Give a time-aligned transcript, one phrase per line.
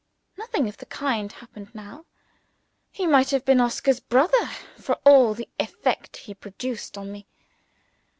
[0.35, 2.07] Nothing of the kind happened now.
[2.89, 4.47] He might have been Oscar's brother
[4.79, 7.27] for all the effect he produced on me.